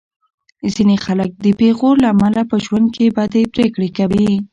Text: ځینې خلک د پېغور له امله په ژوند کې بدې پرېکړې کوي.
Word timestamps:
ځینې 0.75 0.95
خلک 1.05 1.29
د 1.43 1.45
پېغور 1.59 1.95
له 2.03 2.07
امله 2.13 2.41
په 2.49 2.55
ژوند 2.65 2.87
کې 2.95 3.13
بدې 3.17 3.43
پرېکړې 3.53 3.89
کوي. 3.97 4.31